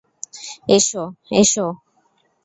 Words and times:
এসো, 0.75 1.03
এসো! 1.41 1.65